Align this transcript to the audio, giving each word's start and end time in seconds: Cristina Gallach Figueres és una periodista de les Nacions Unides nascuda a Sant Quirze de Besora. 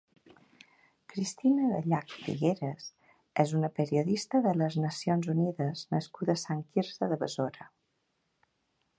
Cristina 1.11 1.65
Gallach 1.73 2.15
Figueres 2.21 2.87
és 3.43 3.53
una 3.59 3.69
periodista 3.81 4.41
de 4.45 4.53
les 4.61 4.77
Nacions 4.85 5.27
Unides 5.35 5.83
nascuda 5.97 6.35
a 6.39 6.43
Sant 6.45 6.63
Quirze 6.71 7.11
de 7.13 7.19
Besora. 7.25 7.69